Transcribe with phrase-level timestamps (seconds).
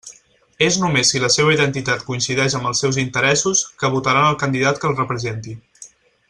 [0.67, 4.81] És només si la seva identitat coincideix amb els seus interessos, que votaran el candidat
[4.83, 5.55] que els representi.